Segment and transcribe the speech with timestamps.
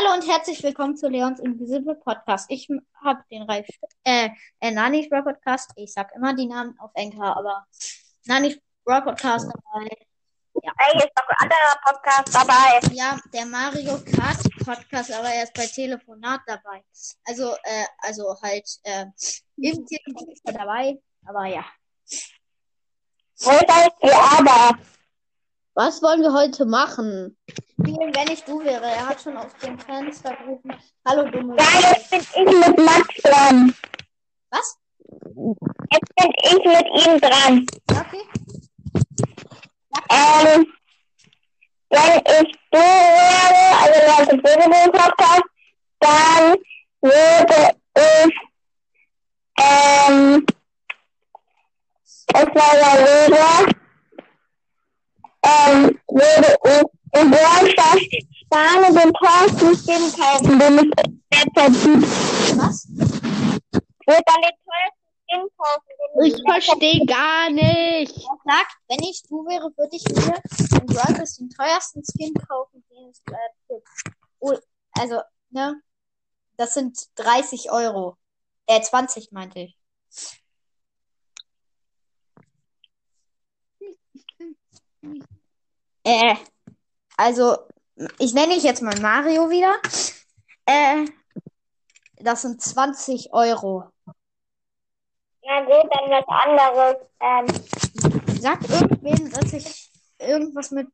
[0.00, 2.46] Hallo und herzlich willkommen zu Leons Invisible Podcast.
[2.48, 2.68] Ich
[3.04, 3.66] habe den Ralf,
[4.04, 4.30] äh,
[4.60, 5.72] äh, Nani Brawl Podcast.
[5.76, 7.66] Ich sag immer die Namen auf Enker, aber
[8.24, 9.88] Nani Brawl Podcast dabei.
[10.62, 10.72] Ja.
[10.78, 12.94] Hey, ist noch ein anderer Podcast dabei.
[12.94, 16.82] Ja, der Mario Kart Podcast, aber er ist bei Telefonat dabei.
[17.26, 19.04] Also, äh, also halt, äh,
[19.58, 21.64] im Telefonat ist er dabei, aber ja.
[23.40, 23.66] Wo ist
[24.02, 24.78] die aber?
[25.74, 27.36] Was wollen wir heute machen?
[27.48, 28.84] Spielen, wenn ich du wäre.
[28.84, 30.74] Er hat schon auf dem Fenster gerufen.
[31.06, 31.56] Hallo, dumme.
[31.58, 33.74] Ja, jetzt bin ich mit Max dran.
[34.50, 34.76] Was?
[35.92, 37.66] Jetzt bin ich mit ihm dran.
[37.88, 38.22] Okay.
[40.10, 40.66] Ähm,
[41.90, 45.42] wenn ich du wäre, also wenn ich Böse Podcast,
[46.00, 46.56] dann
[47.00, 48.34] würde ich,
[49.58, 50.46] ähm,
[52.28, 53.79] ich mal überlegen,
[55.42, 58.00] ähm, würde ich in Brawl Stars
[58.50, 62.58] den teuersten Skin kaufen, den es derzeit gibt.
[62.58, 62.88] Was?
[62.88, 68.16] Würde dann den teuersten Skin kaufen, den Ich verstehe gar nicht.
[68.16, 70.40] Er sagt, wenn ich du wäre, würde ich mir
[70.80, 73.88] im Brawl den teuersten Skin kaufen, den es gibt.
[74.40, 74.56] Oh,
[74.92, 75.80] also, ne?
[76.56, 78.16] Das sind 30 Euro.
[78.66, 79.76] Äh, 20 meinte ich.
[86.10, 86.34] Äh,
[87.16, 87.56] also,
[88.18, 89.76] ich nenne dich jetzt mal Mario wieder.
[90.66, 91.06] Äh,
[92.16, 93.84] das sind 20 Euro.
[95.42, 96.96] Ja gut, dann was anderes.
[97.20, 100.88] Ähm, Sag irgendwen, dass ich irgendwas mit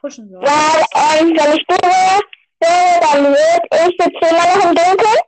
[0.00, 0.42] pushen soll.
[0.42, 5.22] weil, ähm, wenn ich du wäre, dann würde ich jetzt immer noch im Dunkeln.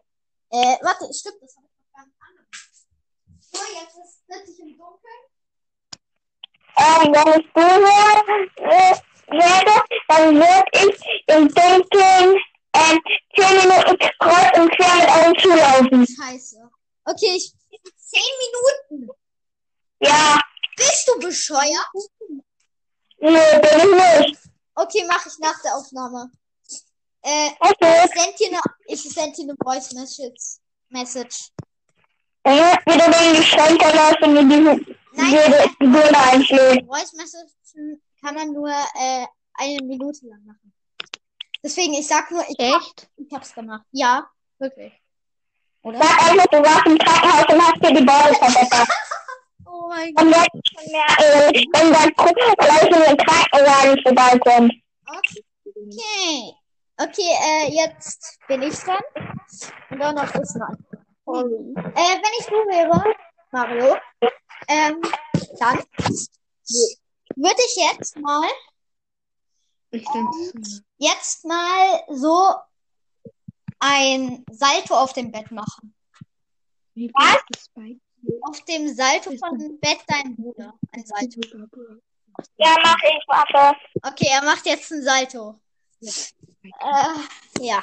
[0.50, 2.50] Äh, warte, stimmt, das habe ich noch nicht angemacht.
[3.40, 5.29] So, jetzt ist sitze ich im Dunkeln.
[6.80, 8.94] Ähm, wenn ich du wäre, äh,
[9.28, 12.40] wäre, dann würde ich im Dunkeln,
[12.74, 13.00] ähm,
[13.36, 16.06] 10 Minuten kreuz und quer mit einem zulaufen.
[16.06, 16.70] Scheiße.
[17.04, 17.52] Okay, ich.
[18.12, 18.20] 10
[18.90, 19.12] Minuten.
[20.02, 20.40] Ja,
[20.76, 21.90] Bist du bescheuert?
[23.20, 24.38] nö, bin ich nicht.
[24.74, 26.30] Okay, mache ich nach der Aufnahme.
[27.22, 28.06] Äh, Okay.
[28.06, 30.58] ich send dir eine, ich send dir eine Voice Message.
[30.88, 31.50] Message.
[32.46, 33.82] Ja, wie du den Geschenk
[34.22, 34.89] und in diese,
[35.20, 36.86] Nein, jede Sekunde einschlägt.
[36.86, 37.52] Voice Message
[38.20, 40.72] kann man nur äh, eine Minute lang machen.
[41.62, 43.10] Deswegen, ich sag nur, ich, hab, Echt?
[43.16, 43.84] ich hab's gemacht.
[43.92, 44.26] Ja,
[44.58, 44.92] wirklich.
[45.82, 45.98] Oder?
[45.98, 48.88] Sag einfach, du warst im Krankenhaus und hast dir die Beine verbessert.
[49.72, 50.24] Oh mein Gott.
[50.24, 52.10] Und jetzt schon mehr, äh, wenn dann
[52.58, 54.72] gleich in den Krankenwagen vorbeikommt.
[55.06, 56.54] Okay.
[56.96, 59.00] Okay, äh, jetzt bin ich dran.
[59.90, 60.76] Und dann noch das Nein.
[61.26, 63.14] Äh, wenn ich du wäre,
[63.52, 63.96] Mario,
[64.68, 65.02] ähm,
[65.58, 65.78] dann
[67.36, 68.48] würde ich jetzt mal,
[69.92, 72.54] denke, jetzt mal so
[73.80, 75.94] ein Salto auf dem Bett machen.
[77.74, 77.96] bei
[78.42, 80.74] Auf dem Salto von dem Bett dein Bruder.
[80.92, 81.40] Ein Salto.
[82.56, 83.76] Ja, mach ich, warte.
[84.02, 85.60] Okay, er macht jetzt ein Salto.
[86.00, 87.82] Äh, ja.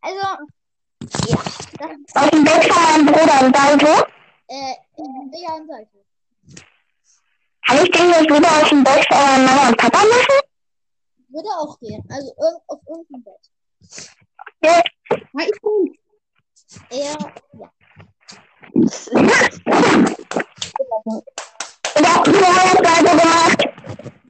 [0.00, 0.46] Also,
[1.28, 1.36] ja.
[1.78, 4.06] Das, Auf dem Bett von meinem Bruder im Salto.
[4.48, 6.04] äh, äh, ja, ein Salto.
[7.66, 10.40] Kann ich den jetzt wieder auf dem Bett von meiner Mama und Papa machen?
[11.28, 12.02] Würde auch gehen.
[12.10, 13.50] Also irg auf irgendeinem Bett.
[14.62, 14.82] Ja.
[15.10, 15.98] Ja, ich bin.
[16.90, 17.70] Er, ja.
[21.96, 23.60] Und auch vorher Salto gemacht.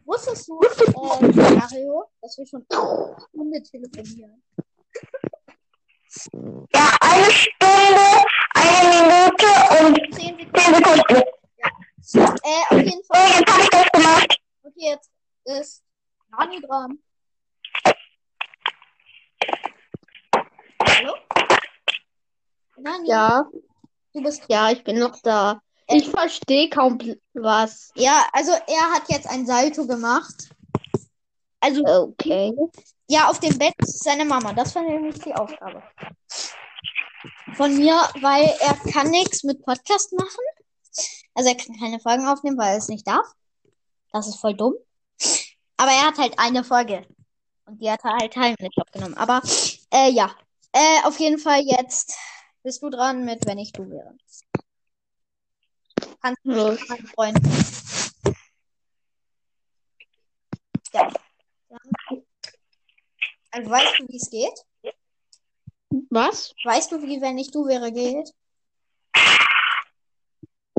[0.04, 4.42] Wusstest du, äh, Mario, dass wir schon eine Stunde telefonieren?
[6.75, 9.47] Ja, eine Stunde, eine Minute
[9.84, 10.53] und Zehn Sekunden.
[10.54, 11.37] 10 Sekunden.
[12.15, 13.28] Äh, auf jeden Fall.
[13.38, 14.41] jetzt habe ich das gemacht.
[14.62, 15.10] Okay, jetzt
[15.44, 15.82] ist
[16.31, 16.99] Nani dran.
[20.82, 21.15] Hallo?
[22.78, 23.47] Nani, Ja,
[24.15, 25.60] du bist ja, ich bin noch da.
[25.88, 26.99] Ich verstehe kaum
[27.34, 27.93] was.
[27.94, 30.49] Ja, also er hat jetzt ein Salto gemacht.
[31.66, 32.53] Also, Okay.
[33.09, 34.53] ja, auf dem Bett seiner Mama.
[34.53, 35.82] Das war nämlich die Aufgabe.
[37.55, 40.44] Von mir, weil er kann nichts mit Podcast machen.
[41.35, 43.26] Also er kann keine Folgen aufnehmen, weil er es nicht darf.
[44.12, 44.75] Das ist voll dumm.
[45.76, 47.05] Aber er hat halt eine Folge.
[47.67, 49.17] Und die hat er halt heimlich aufgenommen.
[49.17, 49.43] Aber,
[49.93, 50.31] äh, ja.
[50.73, 52.17] Äh, auf jeden Fall jetzt
[52.62, 54.14] bist du dran mit, wenn ich du wäre.
[56.23, 56.79] Kannst du Los.
[56.88, 57.38] mein Freund.
[60.93, 61.11] Ja.
[63.56, 66.03] Also weißt du, wie es geht?
[66.11, 66.53] Was?
[66.62, 68.31] Weißt du, wie wenn ich du wäre geht?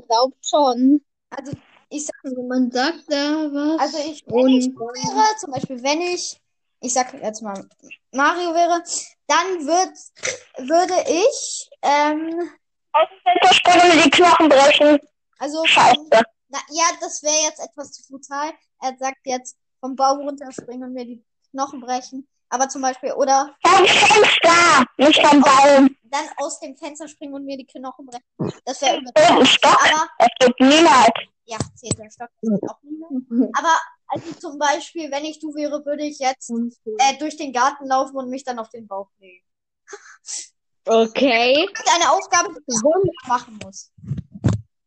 [0.08, 1.04] Glaub schon.
[1.32, 1.54] Also
[1.90, 3.80] ich sag, Also man sagt da was.
[3.82, 6.40] also ich, wenn ich du wäre, zum Beispiel wenn ich
[6.80, 7.68] ich sag jetzt mal,
[8.12, 8.84] Mario wäre,
[9.26, 12.52] dann würd, würde ich, ähm,
[12.94, 15.00] Aus dem Fenster springen und die Knochen brechen.
[15.40, 16.08] also, Scheiße.
[16.50, 18.54] na, ja, das wäre jetzt etwas zu brutal.
[18.80, 22.28] Er sagt jetzt vom Baum runterspringen und mir die Knochen brechen.
[22.50, 25.96] Aber zum Beispiel, oder Vom Fenster, nicht vom Baum.
[26.06, 28.54] dann aus dem Fenster springen und mir die Knochen brechen.
[28.66, 29.46] Das wäre ein übertrieben.
[29.46, 29.78] Stock.
[29.86, 31.10] Aber, Es gibt niemals.
[31.46, 33.48] ja, zählt der Stock, das ist auch nie.
[33.54, 33.78] Aber,
[34.08, 38.16] also zum Beispiel, wenn ich du wäre, würde ich jetzt äh, durch den Garten laufen
[38.16, 39.44] und mich dann auf den Bauch legen.
[40.90, 41.68] Okay.
[41.96, 43.92] Eine Aufgabe, die ich machen muss.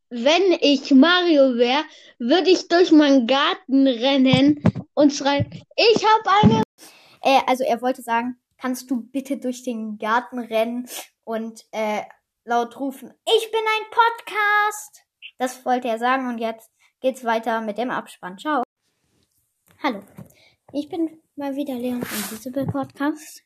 [0.09, 1.85] Wenn ich Mario wäre,
[2.19, 4.62] würde ich durch meinen Garten rennen
[4.95, 5.47] und schreien,
[5.77, 6.62] ich habe eine.
[7.21, 10.89] Äh, also er wollte sagen, kannst du bitte durch den Garten rennen
[11.25, 12.03] und äh,
[12.45, 15.05] laut rufen, ich bin ein Podcast.
[15.39, 16.71] Das wollte er sagen und jetzt
[17.01, 18.39] geht's weiter mit dem Abspann.
[18.39, 18.63] Ciao.
[19.83, 20.03] Hallo,
[20.73, 23.43] ich bin mal wieder Leon von Visible Podcast.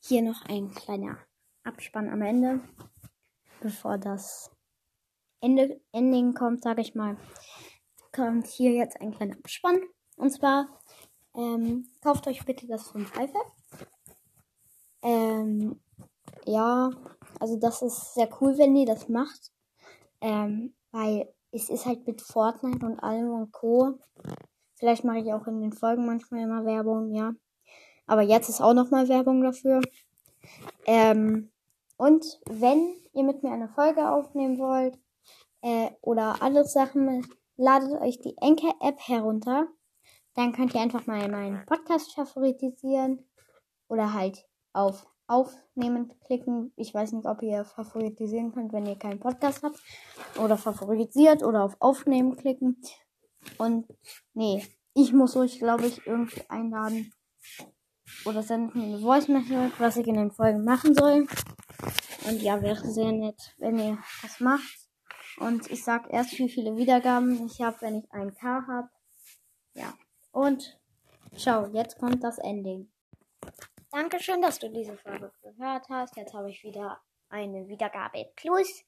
[0.00, 1.18] Hier noch ein kleiner
[1.64, 2.60] Abspann am Ende,
[3.60, 4.50] bevor das
[5.40, 7.16] Ende, Ending kommt, sage ich mal.
[8.12, 9.80] Kommt hier jetzt ein kleiner Abspann.
[10.16, 10.68] Und zwar
[11.36, 13.38] ähm, kauft euch bitte das von Pfeife.
[15.02, 15.80] Ähm,
[16.44, 16.90] ja,
[17.38, 19.52] also das ist sehr cool, wenn ihr das macht.
[20.20, 23.98] Ähm, weil es ist halt mit Fortnite und allem und Co.
[24.74, 27.34] Vielleicht mache ich auch in den Folgen manchmal immer Werbung, ja.
[28.06, 29.80] Aber jetzt ist auch nochmal Werbung dafür.
[30.86, 31.50] Ähm,
[31.96, 34.98] und wenn ihr mit mir eine Folge aufnehmen wollt
[35.62, 39.66] äh, oder andere Sachen, ladet euch die Enker-App herunter.
[40.36, 43.24] Dann könnt ihr einfach mal meinen Podcast favoritisieren
[43.88, 46.72] oder halt auf Aufnehmen klicken.
[46.76, 49.80] Ich weiß nicht, ob ihr favoritisieren könnt, wenn ihr keinen Podcast habt.
[50.38, 52.80] Oder favorisiert oder auf Aufnehmen klicken.
[53.58, 53.88] Und
[54.34, 57.12] nee, ich muss euch, glaube ich, irgendwie einladen.
[58.26, 61.26] Oder sendet mir eine Voice Message, was ich in den Folgen machen soll.
[62.28, 64.78] Und ja, wäre sehr nett, wenn ihr das macht.
[65.38, 68.88] Und ich sag erst, wie viele Wiedergaben ich habe, wenn ich ein K habe.
[69.74, 69.94] Ja.
[70.36, 70.78] Und
[71.34, 72.90] ciao, jetzt kommt das Ending.
[73.90, 76.14] Dankeschön, dass du diese Folge gehört hast.
[76.18, 77.00] Jetzt habe ich wieder
[77.30, 78.84] eine Wiedergabe plus.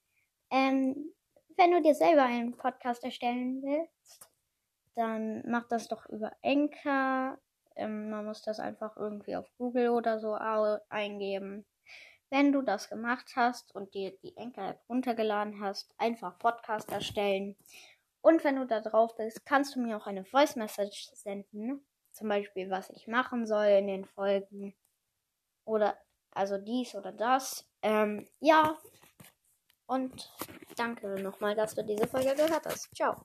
[0.50, 1.14] Ähm,
[1.56, 4.28] wenn du dir selber einen Podcast erstellen willst,
[4.94, 7.38] dann mach das doch über Enka.
[7.76, 11.64] Ähm, man muss das einfach irgendwie auf Google oder so eingeben.
[12.28, 17.56] Wenn du das gemacht hast und dir die Enka-App runtergeladen hast, einfach Podcast erstellen.
[18.20, 21.86] Und wenn du da drauf bist, kannst du mir auch eine Voice Message senden.
[22.12, 24.74] Zum Beispiel, was ich machen soll in den Folgen.
[25.64, 25.96] Oder
[26.32, 27.68] also dies oder das.
[27.82, 28.76] Ähm, ja.
[29.86, 30.30] Und
[30.76, 32.94] danke nochmal, dass du diese Folge gehört hast.
[32.94, 33.24] Ciao.